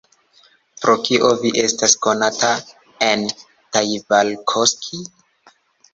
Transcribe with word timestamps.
Pro 0.85 0.93
kio 1.07 1.27
vi 1.43 1.51
estas 1.65 1.93
konata 2.07 2.49
en 3.11 3.29
Taivalkoski? 3.77 5.03